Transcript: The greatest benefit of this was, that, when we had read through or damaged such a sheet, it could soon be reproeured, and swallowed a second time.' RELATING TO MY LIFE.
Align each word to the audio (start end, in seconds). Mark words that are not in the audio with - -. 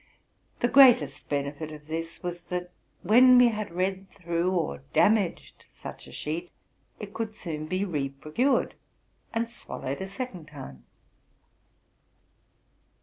The 0.61 0.67
greatest 0.67 1.29
benefit 1.29 1.71
of 1.71 1.85
this 1.85 2.23
was, 2.23 2.49
that, 2.49 2.71
when 3.03 3.37
we 3.37 3.49
had 3.49 3.69
read 3.69 4.09
through 4.09 4.49
or 4.49 4.79
damaged 4.93 5.67
such 5.69 6.07
a 6.07 6.11
sheet, 6.11 6.49
it 6.99 7.13
could 7.13 7.35
soon 7.35 7.67
be 7.67 7.85
reproeured, 7.85 8.73
and 9.31 9.47
swallowed 9.47 10.01
a 10.01 10.07
second 10.07 10.47
time.' 10.47 10.55
RELATING 10.57 10.75
TO 10.75 10.79
MY 10.79 10.79
LIFE. 10.79 10.79